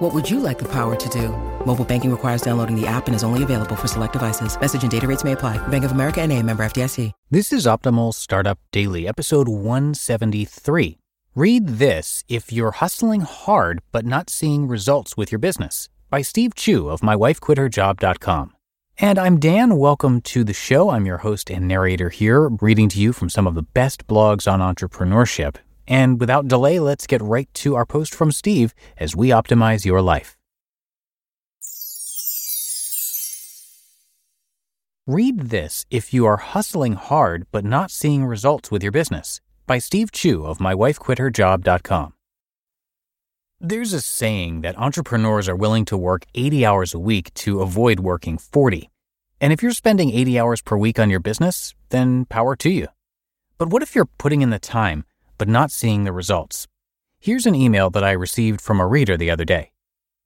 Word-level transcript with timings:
What 0.00 0.14
would 0.14 0.30
you 0.30 0.40
like 0.40 0.58
the 0.58 0.72
power 0.72 0.96
to 0.96 1.08
do? 1.10 1.28
Mobile 1.66 1.84
banking 1.84 2.10
requires 2.10 2.40
downloading 2.40 2.74
the 2.74 2.86
app 2.86 3.06
and 3.06 3.14
is 3.14 3.22
only 3.22 3.42
available 3.42 3.76
for 3.76 3.86
select 3.86 4.14
devices. 4.14 4.58
Message 4.58 4.80
and 4.80 4.90
data 4.90 5.06
rates 5.06 5.24
may 5.24 5.32
apply. 5.32 5.58
Bank 5.68 5.84
of 5.84 5.92
America 5.92 6.22
and 6.22 6.32
a 6.32 6.42
member 6.42 6.62
FDIC. 6.64 7.12
This 7.30 7.52
is 7.52 7.66
Optimal 7.66 8.14
Startup 8.14 8.58
Daily, 8.72 9.06
episode 9.06 9.46
173. 9.46 10.96
Read 11.34 11.66
this 11.66 12.24
if 12.30 12.50
you're 12.50 12.70
hustling 12.70 13.20
hard 13.20 13.82
but 13.92 14.06
not 14.06 14.30
seeing 14.30 14.66
results 14.66 15.18
with 15.18 15.30
your 15.30 15.38
business 15.38 15.90
by 16.08 16.22
Steve 16.22 16.54
Chou 16.54 16.88
of 16.88 17.02
mywifequitherjob.com. 17.02 18.54
And 18.96 19.18
I'm 19.18 19.38
Dan. 19.38 19.76
Welcome 19.76 20.22
to 20.22 20.44
the 20.44 20.54
show. 20.54 20.88
I'm 20.88 21.04
your 21.04 21.18
host 21.18 21.50
and 21.50 21.68
narrator 21.68 22.08
here, 22.08 22.48
reading 22.48 22.88
to 22.88 22.98
you 22.98 23.12
from 23.12 23.28
some 23.28 23.46
of 23.46 23.54
the 23.54 23.62
best 23.62 24.06
blogs 24.06 24.50
on 24.50 24.60
entrepreneurship. 24.60 25.56
And 25.90 26.20
without 26.20 26.46
delay, 26.46 26.78
let's 26.78 27.08
get 27.08 27.20
right 27.20 27.52
to 27.54 27.74
our 27.74 27.84
post 27.84 28.14
from 28.14 28.30
Steve 28.30 28.72
as 28.96 29.16
we 29.16 29.30
optimize 29.30 29.84
your 29.84 30.00
life. 30.00 30.38
Read 35.06 35.50
this 35.50 35.84
if 35.90 36.14
you 36.14 36.24
are 36.26 36.36
hustling 36.36 36.92
hard 36.92 37.44
but 37.50 37.64
not 37.64 37.90
seeing 37.90 38.24
results 38.24 38.70
with 38.70 38.84
your 38.84 38.92
business 38.92 39.40
by 39.66 39.78
Steve 39.78 40.12
Chou 40.12 40.46
of 40.46 40.58
mywifequitherjob.com. 40.58 42.12
There's 43.60 43.92
a 43.92 44.00
saying 44.00 44.60
that 44.60 44.78
entrepreneurs 44.78 45.48
are 45.48 45.56
willing 45.56 45.84
to 45.86 45.96
work 45.96 46.24
80 46.36 46.64
hours 46.64 46.94
a 46.94 47.00
week 47.00 47.34
to 47.34 47.60
avoid 47.62 47.98
working 47.98 48.38
40. 48.38 48.88
And 49.40 49.52
if 49.52 49.60
you're 49.60 49.72
spending 49.72 50.12
80 50.12 50.38
hours 50.38 50.62
per 50.62 50.76
week 50.76 51.00
on 51.00 51.10
your 51.10 51.18
business, 51.18 51.74
then 51.88 52.26
power 52.26 52.54
to 52.56 52.70
you. 52.70 52.86
But 53.58 53.70
what 53.70 53.82
if 53.82 53.96
you're 53.96 54.08
putting 54.16 54.42
in 54.42 54.50
the 54.50 54.60
time 54.60 55.04
but 55.40 55.48
not 55.48 55.70
seeing 55.70 56.04
the 56.04 56.12
results? 56.12 56.68
Here's 57.18 57.46
an 57.46 57.54
email 57.54 57.88
that 57.88 58.04
I 58.04 58.10
received 58.10 58.60
from 58.60 58.78
a 58.78 58.86
reader 58.86 59.16
the 59.16 59.30
other 59.30 59.46
day. 59.46 59.72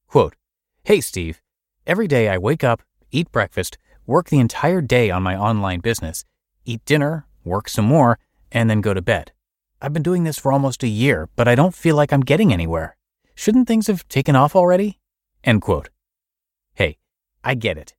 Quote, 0.09 0.35
Hey 0.83 1.01
Steve, 1.01 1.41
every 1.87 2.09
day 2.09 2.29
I 2.29 2.37
wake 2.37 2.65
up, 2.65 2.83
eat 3.13 3.31
breakfast, 3.31 3.79
work 4.07 4.29
the 4.29 4.41
entire 4.41 4.81
day 4.81 5.11
on 5.11 5.23
my 5.23 5.37
online 5.37 5.79
business, 5.79 6.25
eat 6.65 6.85
dinner, 6.85 7.29
work 7.45 7.69
some 7.69 7.85
more, 7.85 8.19
and 8.51 8.69
then 8.69 8.81
go 8.81 8.93
to 8.93 9.01
bed. 9.01 9.31
I've 9.81 9.93
been 9.93 10.03
doing 10.03 10.25
this 10.25 10.37
for 10.37 10.53
almost 10.53 10.83
a 10.83 10.89
year, 10.89 11.29
but 11.37 11.47
I 11.47 11.55
don't 11.55 11.77
feel 11.77 11.95
like 11.95 12.13
I'm 12.13 12.23
getting 12.23 12.53
anywhere. 12.53 12.97
Shouldn't 13.37 13.69
things 13.69 13.87
have 13.87 14.09
taken 14.09 14.35
off 14.35 14.57
already? 14.57 14.99
End 15.45 15.63
quote. 15.63 15.91
Hey, 16.75 16.99
I 17.45 17.55
get 17.55 17.79
it. 17.79 17.95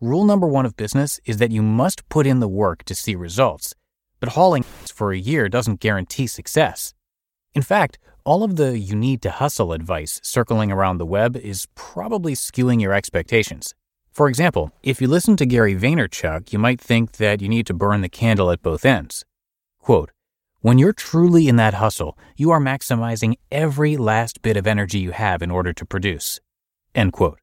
Rule 0.00 0.24
number 0.24 0.46
one 0.46 0.64
of 0.64 0.78
business 0.78 1.20
is 1.26 1.36
that 1.36 1.50
you 1.50 1.60
must 1.60 2.08
put 2.08 2.26
in 2.26 2.40
the 2.40 2.48
work 2.48 2.84
to 2.84 2.94
see 2.94 3.14
results, 3.14 3.74
but 4.18 4.30
hauling 4.30 4.64
for 4.94 5.12
a 5.12 5.18
year 5.18 5.48
doesn't 5.48 5.80
guarantee 5.80 6.26
success. 6.26 6.94
In 7.52 7.62
fact, 7.62 7.98
all 8.24 8.42
of 8.42 8.56
the 8.56 8.78
you 8.78 8.96
need 8.96 9.20
to 9.22 9.30
hustle 9.30 9.72
advice 9.72 10.20
circling 10.22 10.72
around 10.72 10.98
the 10.98 11.06
web 11.06 11.36
is 11.36 11.66
probably 11.74 12.34
skewing 12.34 12.80
your 12.80 12.94
expectations. 12.94 13.74
For 14.10 14.28
example, 14.28 14.70
if 14.82 15.00
you 15.00 15.08
listen 15.08 15.36
to 15.36 15.46
Gary 15.46 15.74
Vaynerchuk, 15.74 16.52
you 16.52 16.58
might 16.58 16.80
think 16.80 17.12
that 17.18 17.42
you 17.42 17.48
need 17.48 17.66
to 17.66 17.74
burn 17.74 18.00
the 18.00 18.08
candle 18.08 18.50
at 18.50 18.62
both 18.62 18.84
ends. 18.84 19.24
Quote, 19.80 20.10
when 20.60 20.78
you're 20.78 20.94
truly 20.94 21.48
in 21.48 21.56
that 21.56 21.74
hustle, 21.74 22.16
you 22.36 22.50
are 22.50 22.60
maximizing 22.60 23.34
every 23.52 23.96
last 23.98 24.40
bit 24.40 24.56
of 24.56 24.66
energy 24.66 24.98
you 24.98 25.10
have 25.10 25.42
in 25.42 25.50
order 25.50 25.74
to 25.74 25.84
produce. 25.84 26.40
End 26.94 27.12
quote. 27.12 27.38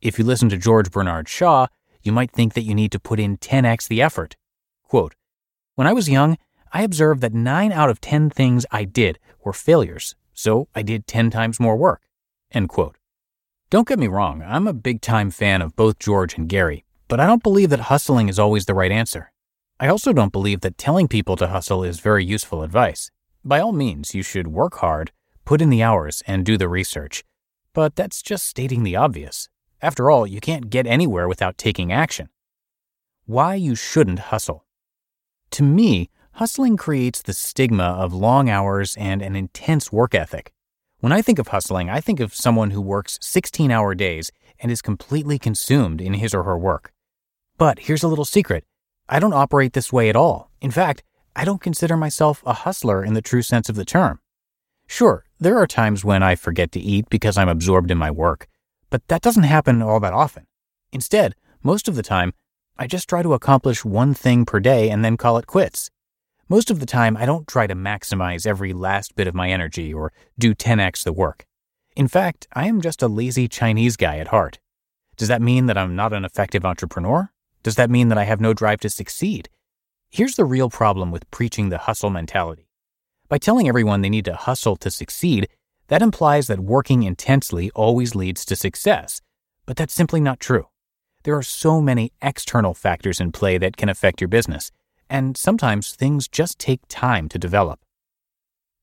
If 0.00 0.18
you 0.18 0.24
listen 0.24 0.48
to 0.48 0.56
George 0.56 0.90
Bernard 0.90 1.28
Shaw, 1.28 1.66
you 2.02 2.12
might 2.12 2.30
think 2.30 2.54
that 2.54 2.62
you 2.62 2.74
need 2.74 2.92
to 2.92 2.98
put 2.98 3.20
in 3.20 3.36
10x 3.36 3.88
the 3.88 4.00
effort. 4.00 4.36
Quote, 4.84 5.14
when 5.74 5.86
I 5.86 5.92
was 5.92 6.08
young, 6.08 6.38
I 6.72 6.82
observed 6.82 7.20
that 7.22 7.34
9 7.34 7.72
out 7.72 7.90
of 7.90 8.00
10 8.00 8.30
things 8.30 8.64
I 8.70 8.84
did 8.84 9.18
were 9.44 9.52
failures, 9.52 10.14
so 10.32 10.68
I 10.74 10.82
did 10.82 11.06
10 11.06 11.30
times 11.30 11.58
more 11.58 11.76
work. 11.76 12.02
End 12.52 12.68
quote. 12.68 12.96
Don't 13.70 13.88
get 13.88 13.98
me 13.98 14.08
wrong, 14.08 14.42
I'm 14.46 14.66
a 14.66 14.72
big 14.72 15.00
time 15.00 15.30
fan 15.30 15.62
of 15.62 15.76
both 15.76 15.98
George 15.98 16.36
and 16.36 16.48
Gary, 16.48 16.84
but 17.08 17.20
I 17.20 17.26
don't 17.26 17.42
believe 17.42 17.70
that 17.70 17.80
hustling 17.80 18.28
is 18.28 18.38
always 18.38 18.66
the 18.66 18.74
right 18.74 18.90
answer. 18.92 19.32
I 19.78 19.88
also 19.88 20.12
don't 20.12 20.32
believe 20.32 20.60
that 20.60 20.76
telling 20.76 21.08
people 21.08 21.36
to 21.36 21.46
hustle 21.48 21.82
is 21.82 22.00
very 22.00 22.24
useful 22.24 22.62
advice. 22.62 23.10
By 23.44 23.60
all 23.60 23.72
means, 23.72 24.14
you 24.14 24.22
should 24.22 24.48
work 24.48 24.76
hard, 24.76 25.10
put 25.44 25.62
in 25.62 25.70
the 25.70 25.82
hours, 25.82 26.22
and 26.26 26.44
do 26.44 26.58
the 26.58 26.68
research. 26.68 27.24
But 27.72 27.96
that's 27.96 28.22
just 28.22 28.46
stating 28.46 28.82
the 28.82 28.96
obvious. 28.96 29.48
After 29.80 30.10
all, 30.10 30.26
you 30.26 30.40
can't 30.40 30.68
get 30.68 30.86
anywhere 30.86 31.28
without 31.28 31.56
taking 31.56 31.90
action. 31.90 32.28
Why 33.24 33.54
you 33.54 33.74
shouldn't 33.74 34.18
hustle. 34.18 34.66
To 35.52 35.62
me, 35.62 36.10
hustling 36.32 36.76
creates 36.76 37.22
the 37.22 37.32
stigma 37.32 37.84
of 37.84 38.12
long 38.12 38.48
hours 38.48 38.96
and 38.96 39.22
an 39.22 39.36
intense 39.36 39.92
work 39.92 40.14
ethic. 40.14 40.52
When 41.00 41.12
I 41.12 41.22
think 41.22 41.38
of 41.38 41.48
hustling, 41.48 41.88
I 41.88 42.00
think 42.00 42.20
of 42.20 42.34
someone 42.34 42.70
who 42.70 42.80
works 42.80 43.18
16 43.22 43.70
hour 43.70 43.94
days 43.94 44.30
and 44.58 44.70
is 44.70 44.82
completely 44.82 45.38
consumed 45.38 46.00
in 46.00 46.14
his 46.14 46.34
or 46.34 46.42
her 46.42 46.58
work. 46.58 46.92
But 47.56 47.80
here's 47.80 48.02
a 48.02 48.08
little 48.08 48.24
secret 48.24 48.64
I 49.08 49.18
don't 49.18 49.32
operate 49.32 49.72
this 49.72 49.92
way 49.92 50.08
at 50.08 50.16
all. 50.16 50.50
In 50.60 50.70
fact, 50.70 51.02
I 51.34 51.44
don't 51.44 51.60
consider 51.60 51.96
myself 51.96 52.42
a 52.44 52.52
hustler 52.52 53.04
in 53.04 53.14
the 53.14 53.22
true 53.22 53.42
sense 53.42 53.68
of 53.68 53.76
the 53.76 53.84
term. 53.84 54.20
Sure, 54.86 55.24
there 55.38 55.58
are 55.58 55.66
times 55.66 56.04
when 56.04 56.22
I 56.22 56.34
forget 56.34 56.72
to 56.72 56.80
eat 56.80 57.08
because 57.08 57.38
I'm 57.38 57.48
absorbed 57.48 57.90
in 57.90 57.98
my 57.98 58.10
work, 58.10 58.46
but 58.90 59.06
that 59.08 59.22
doesn't 59.22 59.44
happen 59.44 59.82
all 59.82 60.00
that 60.00 60.12
often. 60.12 60.46
Instead, 60.92 61.34
most 61.62 61.88
of 61.88 61.94
the 61.94 62.02
time, 62.02 62.34
I 62.78 62.86
just 62.86 63.08
try 63.08 63.22
to 63.22 63.34
accomplish 63.34 63.84
one 63.84 64.14
thing 64.14 64.44
per 64.44 64.58
day 64.58 64.90
and 64.90 65.04
then 65.04 65.16
call 65.16 65.38
it 65.38 65.46
quits. 65.46 65.90
Most 66.50 66.68
of 66.68 66.80
the 66.80 66.86
time, 66.86 67.16
I 67.16 67.26
don't 67.26 67.46
try 67.46 67.68
to 67.68 67.76
maximize 67.76 68.44
every 68.44 68.72
last 68.72 69.14
bit 69.14 69.28
of 69.28 69.36
my 69.36 69.50
energy 69.50 69.94
or 69.94 70.12
do 70.36 70.52
10x 70.52 71.04
the 71.04 71.12
work. 71.12 71.46
In 71.94 72.08
fact, 72.08 72.48
I 72.52 72.66
am 72.66 72.80
just 72.80 73.04
a 73.04 73.06
lazy 73.06 73.46
Chinese 73.46 73.96
guy 73.96 74.18
at 74.18 74.28
heart. 74.28 74.58
Does 75.16 75.28
that 75.28 75.40
mean 75.40 75.66
that 75.66 75.78
I'm 75.78 75.94
not 75.94 76.12
an 76.12 76.24
effective 76.24 76.64
entrepreneur? 76.64 77.30
Does 77.62 77.76
that 77.76 77.88
mean 77.88 78.08
that 78.08 78.18
I 78.18 78.24
have 78.24 78.40
no 78.40 78.52
drive 78.52 78.80
to 78.80 78.90
succeed? 78.90 79.48
Here's 80.10 80.34
the 80.34 80.44
real 80.44 80.68
problem 80.70 81.12
with 81.12 81.30
preaching 81.30 81.68
the 81.68 81.78
hustle 81.78 82.10
mentality. 82.10 82.68
By 83.28 83.38
telling 83.38 83.68
everyone 83.68 84.00
they 84.00 84.10
need 84.10 84.24
to 84.24 84.34
hustle 84.34 84.74
to 84.78 84.90
succeed, 84.90 85.46
that 85.86 86.02
implies 86.02 86.48
that 86.48 86.58
working 86.58 87.04
intensely 87.04 87.70
always 87.76 88.16
leads 88.16 88.44
to 88.46 88.56
success. 88.56 89.22
But 89.66 89.76
that's 89.76 89.94
simply 89.94 90.20
not 90.20 90.40
true. 90.40 90.66
There 91.22 91.36
are 91.36 91.44
so 91.44 91.80
many 91.80 92.12
external 92.20 92.74
factors 92.74 93.20
in 93.20 93.30
play 93.30 93.56
that 93.58 93.76
can 93.76 93.88
affect 93.88 94.20
your 94.20 94.26
business, 94.26 94.72
and 95.10 95.36
sometimes 95.36 95.92
things 95.92 96.28
just 96.28 96.58
take 96.58 96.80
time 96.88 97.28
to 97.28 97.38
develop. 97.38 97.80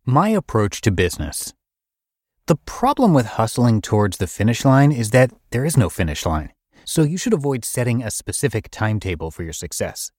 My 0.05 0.29
approach 0.29 0.81
to 0.81 0.91
business. 0.91 1.53
The 2.45 2.57
problem 2.57 3.13
with 3.13 3.25
hustling 3.25 3.81
towards 3.81 4.17
the 4.17 4.27
finish 4.27 4.63
line 4.63 4.91
is 4.91 5.09
that 5.09 5.31
there 5.49 5.65
is 5.65 5.75
no 5.75 5.89
finish 5.89 6.25
line 6.25 6.51
so 6.87 7.03
you 7.03 7.17
should 7.17 7.33
avoid 7.33 7.65
setting 7.65 8.01
a 8.01 8.09
specific 8.09 8.69
timetable 8.71 9.29
for 9.29 9.43
your 9.43 9.51
success. 9.51 10.09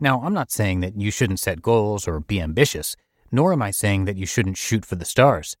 Now, 0.00 0.22
I'm 0.22 0.32
not 0.32 0.50
saying 0.50 0.80
that 0.80 0.98
you 0.98 1.10
shouldn't 1.10 1.38
set 1.38 1.60
goals 1.60 2.08
or 2.08 2.18
be 2.18 2.40
ambitious, 2.40 2.96
nor 3.30 3.52
am 3.52 3.60
I 3.60 3.70
saying 3.70 4.06
that 4.06 4.16
you 4.16 4.24
shouldn't 4.24 4.56
shoot 4.56 4.86
for 4.86 4.96
the 4.96 5.04
stars. 5.04 5.54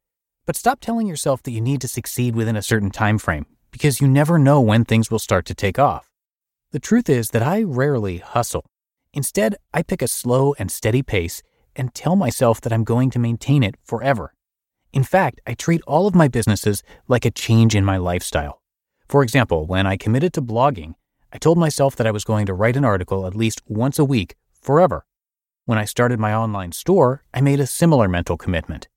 But 0.46 0.56
stop 0.56 0.80
telling 0.80 1.06
yourself 1.06 1.42
that 1.42 1.50
you 1.50 1.60
need 1.60 1.82
to 1.82 1.88
succeed 1.88 2.34
within 2.34 2.56
a 2.56 2.62
certain 2.62 2.90
time 2.90 3.18
frame, 3.18 3.44
because 3.70 4.00
you 4.00 4.08
never 4.08 4.38
know 4.38 4.58
when 4.58 4.86
things 4.86 5.10
will 5.10 5.18
start 5.18 5.44
to 5.46 5.54
take 5.54 5.78
off. 5.78 6.10
The 6.72 6.80
truth 6.80 7.10
is 7.10 7.28
that 7.30 7.42
I 7.42 7.62
rarely 7.62 8.18
hustle. 8.18 8.64
Instead, 9.14 9.54
I 9.72 9.82
pick 9.82 10.02
a 10.02 10.08
slow 10.08 10.54
and 10.58 10.70
steady 10.70 11.02
pace 11.02 11.40
and 11.76 11.94
tell 11.94 12.16
myself 12.16 12.60
that 12.60 12.72
I'm 12.72 12.82
going 12.82 13.10
to 13.10 13.20
maintain 13.20 13.62
it 13.62 13.76
forever. 13.84 14.34
In 14.92 15.04
fact, 15.04 15.40
I 15.46 15.54
treat 15.54 15.82
all 15.86 16.08
of 16.08 16.16
my 16.16 16.26
businesses 16.26 16.82
like 17.06 17.24
a 17.24 17.30
change 17.30 17.76
in 17.76 17.84
my 17.84 17.96
lifestyle. 17.96 18.60
For 19.08 19.22
example, 19.22 19.66
when 19.66 19.86
I 19.86 19.96
committed 19.96 20.32
to 20.34 20.42
blogging, 20.42 20.94
I 21.32 21.38
told 21.38 21.58
myself 21.58 21.94
that 21.96 22.06
I 22.06 22.10
was 22.10 22.24
going 22.24 22.46
to 22.46 22.54
write 22.54 22.76
an 22.76 22.84
article 22.84 23.26
at 23.26 23.36
least 23.36 23.62
once 23.66 24.00
a 24.00 24.04
week 24.04 24.34
forever. 24.60 25.06
When 25.64 25.78
I 25.78 25.84
started 25.84 26.18
my 26.18 26.34
online 26.34 26.72
store, 26.72 27.22
I 27.32 27.40
made 27.40 27.60
a 27.60 27.66
similar 27.66 28.08
mental 28.08 28.36
commitment. 28.36 28.88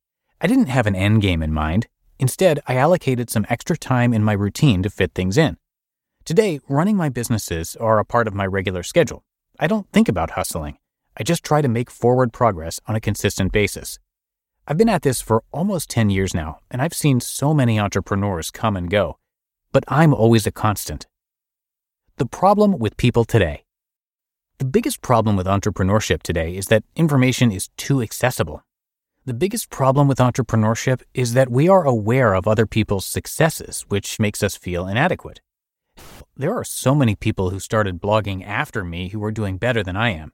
I 0.42 0.47
didn't 0.47 0.68
have 0.68 0.88
an 0.88 0.95
end 0.95 1.21
game 1.21 1.44
in 1.44 1.53
mind. 1.53 1.88
Instead, 2.19 2.59
I 2.68 2.75
allocated 2.75 3.30
some 3.30 3.45
extra 3.50 3.77
time 3.77 4.13
in 4.13 4.24
my 4.24 4.33
routine 4.33 4.81
to 4.83 4.89
fit 4.89 5.13
things 5.13 5.38
in. 5.38 5.57
Today, 6.25 6.59
running 6.68 6.97
my 6.97 7.09
businesses 7.09 7.75
are 7.75 8.00
a 8.00 8.06
part 8.06 8.27
of 8.27 8.33
my 8.33 8.45
regular 8.45 8.83
schedule. 8.83 9.24
I 9.59 9.68
don't 9.68 9.92
think 9.92 10.07
about 10.07 10.31
hustling. 10.31 10.77
I 11.18 11.24
just 11.24 11.44
try 11.44 11.62
to 11.62 11.68
make 11.68 11.89
forward 11.89 12.33
progress 12.33 12.80
on 12.88 12.95
a 12.95 13.01
consistent 13.01 13.51
basis. 13.51 14.00
I've 14.68 14.77
been 14.77 14.89
at 14.89 15.01
this 15.01 15.21
for 15.21 15.44
almost 15.51 15.89
10 15.89 16.09
years 16.09 16.33
now, 16.33 16.59
and 16.69 16.81
I've 16.81 16.94
seen 16.94 17.19
so 17.19 17.54
many 17.54 17.80
entrepreneurs 17.80 18.51
come 18.51 18.75
and 18.75 18.89
go 18.89 19.18
but 19.71 19.83
I'm 19.88 20.13
always 20.13 20.48
a 20.48 20.51
constant. 20.51 21.07
The 22.18 22.25
problem 22.25 22.80
with 22.80 22.98
people 22.98 23.25
today. 23.25 23.63
The 24.57 24.65
biggest 24.65 25.01
problem 25.01 25.36
with 25.36 25.45
entrepreneurship 25.45 26.24
today 26.24 26.56
is 26.56 26.68
that 26.68 26.83
information 26.95 27.51
is 27.51 27.69
too 27.77 28.01
accessible. 28.01 28.63
The 29.25 29.36
biggest 29.36 29.69
problem 29.69 30.07
with 30.07 30.18
entrepreneurship 30.18 31.04
is 31.13 31.33
that 31.33 31.51
we 31.51 31.69
are 31.69 31.86
aware 31.86 32.33
of 32.33 32.48
other 32.48 32.65
people's 32.65 33.06
successes, 33.06 33.86
which 33.89 34.19
makes 34.19 34.42
us 34.42 34.56
feel 34.56 34.88
inadequate. 34.88 35.42
There 36.36 36.54
are 36.54 36.64
so 36.64 36.94
many 36.96 37.16
people 37.16 37.50
who 37.50 37.60
started 37.60 38.02
blogging 38.02 38.46
after 38.46 38.84
me 38.84 39.10
who 39.10 39.24
are 39.24 39.31
doing 39.31 39.58
better 39.58 39.84
than 39.84 39.96
I 39.96 40.10
am, 40.10 40.31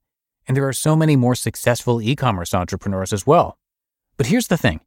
and 0.48 0.56
there 0.56 0.68
are 0.68 0.74
so 0.74 0.96
many 0.96 1.16
more 1.16 1.36
successful 1.36 2.02
e 2.02 2.16
commerce 2.16 2.54
entrepreneurs 2.54 3.14
as 3.14 3.26
well. 3.26 3.58
But 4.18 4.28
here's 4.28 4.48
the 4.48 4.58
thing 4.58 4.82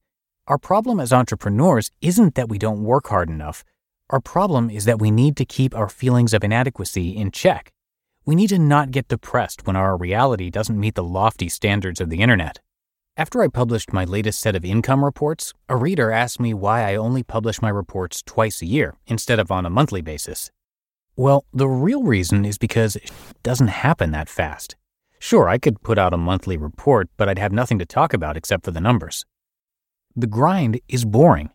our 0.46 0.58
problem 0.58 1.00
as 1.00 1.12
entrepreneurs 1.12 1.90
isn't 2.00 2.36
that 2.36 2.48
we 2.48 2.58
don't 2.58 2.84
work 2.84 3.08
hard 3.08 3.30
enough. 3.30 3.64
Our 4.10 4.20
problem 4.20 4.70
is 4.70 4.84
that 4.84 5.00
we 5.00 5.10
need 5.10 5.36
to 5.38 5.44
keep 5.44 5.74
our 5.74 5.88
feelings 5.88 6.32
of 6.32 6.44
inadequacy 6.44 7.16
in 7.16 7.32
check. 7.32 7.72
We 8.24 8.36
need 8.36 8.50
to 8.50 8.58
not 8.58 8.92
get 8.92 9.08
depressed 9.08 9.66
when 9.66 9.74
our 9.74 9.96
reality 9.96 10.50
doesn't 10.50 10.78
meet 10.78 10.94
the 10.94 11.02
lofty 11.02 11.48
standards 11.48 12.00
of 12.00 12.10
the 12.10 12.20
internet. 12.20 12.60
After 13.16 13.42
I 13.42 13.48
published 13.48 13.92
my 13.92 14.04
latest 14.04 14.40
set 14.40 14.54
of 14.54 14.64
income 14.64 15.04
reports, 15.04 15.54
a 15.68 15.76
reader 15.76 16.12
asked 16.12 16.38
me 16.38 16.54
why 16.54 16.82
I 16.82 16.96
only 16.96 17.22
publish 17.22 17.62
my 17.62 17.70
reports 17.70 18.22
twice 18.22 18.62
a 18.62 18.66
year 18.66 18.94
instead 19.06 19.38
of 19.38 19.50
on 19.50 19.66
a 19.66 19.70
monthly 19.70 20.02
basis. 20.02 20.50
Well, 21.18 21.46
the 21.50 21.66
real 21.66 22.02
reason 22.02 22.44
is 22.44 22.58
because 22.58 22.96
it 22.96 23.10
doesn't 23.42 23.68
happen 23.68 24.10
that 24.10 24.28
fast. 24.28 24.76
Sure, 25.18 25.48
I 25.48 25.56
could 25.56 25.82
put 25.82 25.98
out 25.98 26.12
a 26.12 26.18
monthly 26.18 26.58
report, 26.58 27.08
but 27.16 27.26
I'd 27.26 27.38
have 27.38 27.52
nothing 27.52 27.78
to 27.78 27.86
talk 27.86 28.12
about 28.12 28.36
except 28.36 28.66
for 28.66 28.70
the 28.70 28.82
numbers. 28.82 29.24
The 30.14 30.26
grind 30.26 30.78
is 30.88 31.06
boring. 31.06 31.50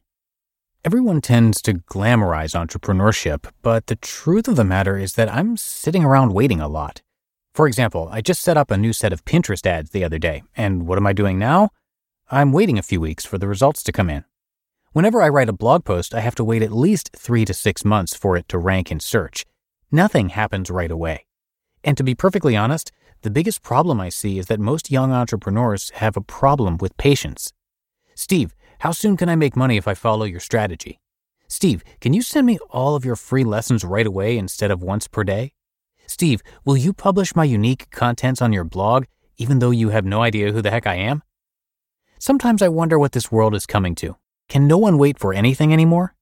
Everyone 0.84 1.22
tends 1.22 1.62
to 1.62 1.76
glamorize 1.76 2.56
entrepreneurship, 2.56 3.52
but 3.62 3.86
the 3.86 3.98
truth 3.98 4.48
of 4.48 4.56
the 4.56 4.64
matter 4.64 4.98
is 4.98 5.14
that 5.14 5.32
I'm 5.32 5.56
sitting 5.58 6.04
around 6.04 6.34
waiting 6.34 6.60
a 6.60 6.68
lot. 6.68 7.04
For 7.54 7.68
example, 7.68 8.10
I 8.12 8.22
just 8.22 8.42
set 8.42 8.58
up 8.58 8.72
a 8.72 8.78
new 8.78 8.94
set 8.94 9.14
of 9.14 9.26
Pinterest 9.26 9.66
ads 9.68 9.92
the 9.92 10.04
other 10.04 10.18
day, 10.18 10.42
and 10.58 10.88
what 10.88 10.98
am 10.98 11.06
I 11.06 11.14
doing 11.14 11.38
now? 11.38 11.70
I'm 12.32 12.52
waiting 12.52 12.80
a 12.80 12.84
few 12.84 13.00
weeks 13.00 13.26
for 13.26 13.38
the 13.38 13.48
results 13.48 13.84
to 13.84 13.92
come 13.92 14.10
in. 14.10 14.26
Whenever 14.94 15.22
I 15.22 15.30
write 15.30 15.50
a 15.50 15.54
blog 15.54 15.86
post, 15.86 16.16
I 16.16 16.22
have 16.22 16.36
to 16.36 16.44
wait 16.44 16.64
at 16.64 16.72
least 16.72 17.12
three 17.16 17.46
to 17.46 17.54
six 17.54 17.86
months 17.86 18.16
for 18.16 18.36
it 18.36 18.50
to 18.50 18.58
rank 18.58 18.92
in 18.92 19.00
search. 19.00 19.46
Nothing 19.92 20.30
happens 20.30 20.70
right 20.70 20.90
away. 20.90 21.26
And 21.84 21.98
to 21.98 22.04
be 22.04 22.16
perfectly 22.16 22.56
honest, 22.56 22.92
the 23.24 23.30
biggest 23.30 23.62
problem 23.62 24.00
I 24.00 24.08
see 24.08 24.40
is 24.40 24.46
that 24.46 24.60
most 24.60 24.90
young 24.90 25.12
entrepreneurs 25.12 25.90
have 25.96 26.16
a 26.16 26.22
problem 26.22 26.78
with 26.78 26.96
patience. 26.96 27.52
Steve, 28.16 28.56
how 28.80 28.92
soon 28.92 29.18
can 29.18 29.28
I 29.28 29.36
make 29.36 29.56
money 29.58 29.76
if 29.76 29.88
I 29.88 29.94
follow 29.94 30.24
your 30.24 30.40
strategy? 30.40 31.00
Steve, 31.50 31.84
can 32.00 32.14
you 32.14 32.22
send 32.22 32.48
me 32.48 32.58
all 32.70 32.96
of 32.96 33.04
your 33.04 33.18
free 33.18 33.44
lessons 33.44 33.84
right 33.84 34.08
away 34.08 34.38
instead 34.38 34.72
of 34.72 34.82
once 34.82 35.10
per 35.10 35.26
day? 35.26 35.54
Steve, 36.08 36.42
will 36.64 36.78
you 36.78 36.94
publish 36.94 37.36
my 37.36 37.44
unique 37.44 37.90
contents 37.92 38.42
on 38.42 38.54
your 38.54 38.64
blog 38.64 39.06
even 39.38 39.60
though 39.60 39.72
you 39.72 39.90
have 39.90 40.06
no 40.06 40.22
idea 40.22 40.52
who 40.52 40.62
the 40.62 40.72
heck 40.72 40.88
I 40.88 40.96
am? 40.96 41.22
Sometimes 42.18 42.62
I 42.62 42.70
wonder 42.70 42.98
what 42.98 43.12
this 43.12 43.32
world 43.32 43.56
is 43.56 43.66
coming 43.66 43.96
to. 43.96 44.16
Can 44.48 44.68
no 44.68 44.78
one 44.78 44.98
wait 44.98 45.20
for 45.20 45.34
anything 45.34 45.74
anymore? 45.74 46.16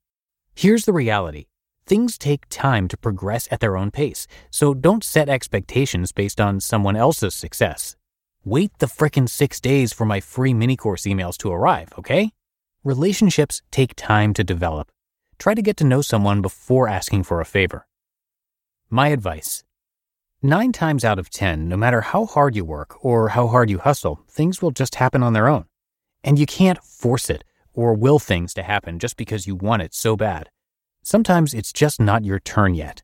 Here's 0.55 0.85
the 0.85 0.93
reality 0.93 1.45
things 1.89 2.19
take 2.19 2.47
time 2.49 2.87
to 2.87 2.95
progress 2.95 3.47
at 3.49 3.61
their 3.61 3.75
own 3.75 3.89
pace, 3.89 4.27
so 4.51 4.75
don't 4.75 5.03
set 5.03 5.27
expectations 5.27 6.11
based 6.11 6.39
on 6.39 6.59
someone 6.59 6.95
else's 6.95 7.33
success. 7.33 7.95
Wait 8.45 8.71
the 8.77 8.85
frickin' 8.85 9.27
six 9.27 9.59
days 9.59 9.91
for 9.91 10.05
my 10.05 10.19
free 10.19 10.53
mini 10.53 10.77
course 10.77 11.03
emails 11.03 11.35
to 11.35 11.51
arrive, 11.51 11.89
okay? 11.97 12.31
Relationships 12.83 13.63
take 13.71 13.95
time 13.95 14.35
to 14.35 14.43
develop. 14.43 14.91
Try 15.39 15.55
to 15.55 15.63
get 15.63 15.77
to 15.77 15.83
know 15.83 16.01
someone 16.01 16.43
before 16.43 16.87
asking 16.87 17.23
for 17.23 17.41
a 17.41 17.45
favor. 17.45 17.87
My 18.91 19.07
advice 19.07 19.63
Nine 20.43 20.71
times 20.71 21.03
out 21.03 21.19
of 21.19 21.31
ten, 21.31 21.67
no 21.67 21.75
matter 21.75 22.01
how 22.01 22.25
hard 22.25 22.55
you 22.55 22.63
work 22.63 23.03
or 23.03 23.29
how 23.29 23.47
hard 23.47 23.69
you 23.69 23.79
hustle, 23.79 24.21
things 24.29 24.61
will 24.61 24.71
just 24.71 24.95
happen 24.95 25.23
on 25.23 25.33
their 25.33 25.47
own. 25.49 25.65
And 26.23 26.37
you 26.37 26.45
can't 26.45 26.83
force 26.83 27.31
it 27.31 27.43
or 27.73 27.95
will 27.95 28.19
things 28.19 28.53
to 28.53 28.63
happen 28.63 28.99
just 28.99 29.17
because 29.17 29.47
you 29.47 29.55
want 29.55 29.81
it 29.81 29.93
so 29.95 30.15
bad. 30.15 30.49
Sometimes 31.03 31.53
it's 31.53 31.73
just 31.73 31.99
not 31.99 32.25
your 32.25 32.39
turn 32.39 32.75
yet. 32.75 33.03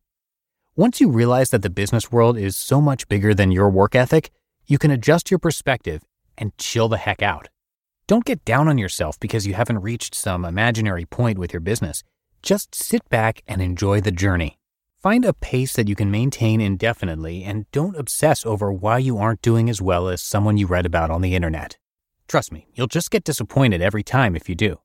Once 0.75 1.00
you 1.00 1.09
realize 1.09 1.50
that 1.51 1.62
the 1.62 1.69
business 1.69 2.12
world 2.12 2.38
is 2.38 2.56
so 2.56 2.81
much 2.81 3.07
bigger 3.07 3.33
than 3.33 3.51
your 3.51 3.69
work 3.69 3.95
ethic, 3.95 4.31
you 4.68 4.77
can 4.77 4.92
adjust 4.92 5.31
your 5.31 5.39
perspective 5.39 6.03
and 6.38 6.57
chill 6.57 6.89
the 6.89 6.97
heck 6.97 7.21
out. 7.21 7.47
Don't 8.07 8.25
get 8.25 8.45
down 8.45 8.68
on 8.68 8.77
yourself 8.77 9.19
because 9.19 9.47
you 9.47 9.53
haven't 9.53 9.81
reached 9.81 10.13
some 10.13 10.45
imaginary 10.45 11.06
point 11.06 11.38
with 11.38 11.53
your 11.53 11.62
business. 11.62 12.03
Just 12.44 12.75
sit 12.75 13.07
back 13.09 13.42
and 13.47 13.62
enjoy 13.62 14.01
the 14.01 14.12
journey. 14.12 14.59
Find 15.01 15.24
a 15.24 15.33
pace 15.33 15.74
that 15.74 15.88
you 15.88 15.95
can 15.95 16.12
maintain 16.12 16.59
indefinitely 16.59 17.44
and 17.44 17.69
don't 17.71 17.95
obsess 17.95 18.45
over 18.45 18.71
why 18.71 18.97
you 18.97 19.18
aren't 19.18 19.42
doing 19.42 19.69
as 19.69 19.81
well 19.81 20.07
as 20.07 20.21
someone 20.21 20.57
you 20.57 20.68
read 20.68 20.86
about 20.86 21.09
on 21.09 21.21
the 21.21 21.36
internet. 21.36 21.77
Trust 22.27 22.51
me, 22.51 22.68
you'll 22.74 22.88
just 22.88 23.12
get 23.12 23.24
disappointed 23.24 23.81
every 23.81 24.03
time 24.03 24.36
if 24.36 24.50
you 24.50 24.56
do. 24.56 24.80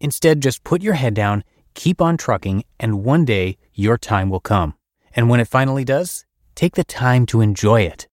Instead, 0.00 0.42
just 0.42 0.64
put 0.64 0.82
your 0.82 0.94
head 0.94 1.14
down, 1.14 1.44
keep 1.74 2.00
on 2.00 2.16
trucking, 2.16 2.64
and 2.80 3.04
one 3.04 3.24
day 3.24 3.58
your 3.72 3.98
time 3.98 4.30
will 4.30 4.40
come. 4.40 4.74
And 5.14 5.28
when 5.28 5.40
it 5.40 5.48
finally 5.48 5.84
does, 5.84 6.24
take 6.54 6.74
the 6.74 6.84
time 6.84 7.26
to 7.26 7.40
enjoy 7.40 7.82
it. 7.82 8.08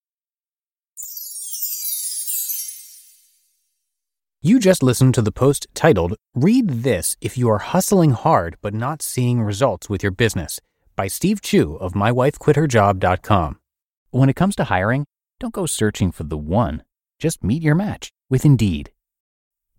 You 4.43 4.59
just 4.59 4.81
listened 4.81 5.13
to 5.13 5.21
the 5.21 5.31
post 5.31 5.67
titled, 5.75 6.15
Read 6.33 6.67
This 6.83 7.15
If 7.21 7.37
You 7.37 7.47
Are 7.49 7.59
Hustling 7.59 8.11
Hard 8.11 8.57
But 8.61 8.73
Not 8.73 9.03
Seeing 9.03 9.43
Results 9.43 9.87
with 9.87 10.01
Your 10.01 10.11
Business 10.11 10.59
by 10.95 11.07
Steve 11.07 11.41
Chou 11.41 11.75
of 11.75 11.93
MyWifeQuitHerJob.com. 11.93 13.59
When 14.09 14.29
it 14.29 14.35
comes 14.35 14.55
to 14.55 14.63
hiring, 14.63 15.05
don't 15.39 15.53
go 15.53 15.67
searching 15.67 16.11
for 16.11 16.23
the 16.23 16.37
one. 16.37 16.83
Just 17.19 17.43
meet 17.43 17.61
your 17.61 17.75
match 17.75 18.11
with 18.31 18.43
Indeed. 18.43 18.91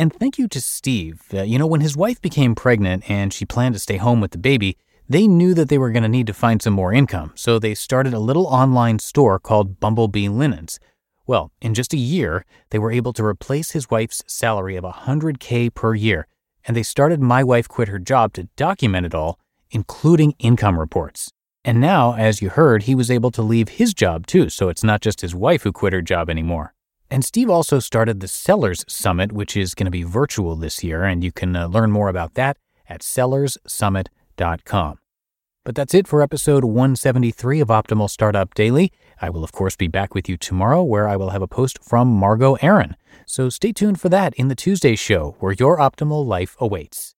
And 0.00 0.12
thank 0.12 0.38
you 0.38 0.48
to 0.48 0.60
Steve. 0.60 1.22
Uh, 1.32 1.42
you 1.42 1.58
know, 1.58 1.66
when 1.66 1.82
his 1.82 1.96
wife 1.96 2.22
became 2.22 2.54
pregnant 2.54 3.08
and 3.10 3.34
she 3.34 3.44
planned 3.44 3.74
to 3.74 3.78
stay 3.78 3.98
home 3.98 4.20
with 4.22 4.30
the 4.30 4.38
baby, 4.38 4.78
they 5.08 5.28
knew 5.28 5.52
that 5.52 5.68
they 5.68 5.76
were 5.76 5.90
going 5.90 6.04
to 6.04 6.08
need 6.08 6.26
to 6.28 6.32
find 6.32 6.62
some 6.62 6.72
more 6.72 6.92
income, 6.92 7.32
so 7.34 7.58
they 7.58 7.74
started 7.74 8.14
a 8.14 8.18
little 8.18 8.46
online 8.46 8.98
store 8.98 9.38
called 9.38 9.78
Bumblebee 9.78 10.28
Linens. 10.28 10.80
Well, 11.26 11.52
in 11.60 11.74
just 11.74 11.92
a 11.92 11.98
year, 11.98 12.46
they 12.70 12.78
were 12.78 12.90
able 12.90 13.12
to 13.12 13.24
replace 13.24 13.72
his 13.72 13.90
wife's 13.90 14.22
salary 14.26 14.74
of 14.76 14.84
100K 14.84 15.74
per 15.74 15.94
year 15.94 16.26
and 16.64 16.76
they 16.76 16.82
started 16.82 17.20
My 17.20 17.42
Wife 17.42 17.68
Quit 17.68 17.88
Her 17.88 17.98
Job 17.98 18.32
to 18.34 18.44
document 18.56 19.06
it 19.06 19.14
all, 19.14 19.38
including 19.70 20.34
income 20.38 20.78
reports. 20.78 21.30
And 21.64 21.80
now, 21.80 22.14
as 22.14 22.40
you 22.40 22.48
heard, 22.48 22.84
he 22.84 22.94
was 22.94 23.10
able 23.10 23.30
to 23.32 23.42
leave 23.42 23.68
his 23.68 23.92
job 23.92 24.26
too, 24.26 24.48
so 24.48 24.68
it's 24.68 24.84
not 24.84 25.02
just 25.02 25.20
his 25.20 25.34
wife 25.34 25.62
who 25.62 25.72
quit 25.72 25.92
her 25.92 26.02
job 26.02 26.30
anymore. 26.30 26.74
And 27.10 27.24
Steve 27.24 27.50
also 27.50 27.80
started 27.80 28.20
the 28.20 28.28
Sellers 28.28 28.84
Summit, 28.86 29.32
which 29.32 29.56
is 29.56 29.74
going 29.74 29.86
to 29.86 29.90
be 29.90 30.04
virtual 30.04 30.54
this 30.54 30.84
year, 30.84 31.02
and 31.02 31.24
you 31.24 31.32
can 31.32 31.56
uh, 31.56 31.66
learn 31.66 31.90
more 31.90 32.08
about 32.08 32.34
that 32.34 32.56
at 32.88 33.00
sellerssummit.com. 33.00 34.98
But 35.64 35.74
that's 35.74 35.92
it 35.92 36.08
for 36.08 36.22
episode 36.22 36.64
173 36.64 37.60
of 37.60 37.68
Optimal 37.68 38.08
Startup 38.08 38.54
Daily. 38.54 38.92
I 39.20 39.28
will, 39.28 39.44
of 39.44 39.52
course, 39.52 39.76
be 39.76 39.88
back 39.88 40.14
with 40.14 40.28
you 40.28 40.36
tomorrow 40.36 40.82
where 40.82 41.08
I 41.08 41.16
will 41.16 41.30
have 41.30 41.42
a 41.42 41.48
post 41.48 41.82
from 41.82 42.08
Margo 42.08 42.54
Aaron. 42.62 42.96
So 43.26 43.48
stay 43.48 43.72
tuned 43.72 44.00
for 44.00 44.08
that 44.08 44.32
in 44.34 44.48
the 44.48 44.54
Tuesday 44.54 44.96
show 44.96 45.36
where 45.40 45.52
your 45.52 45.78
optimal 45.78 46.24
life 46.24 46.56
awaits. 46.60 47.08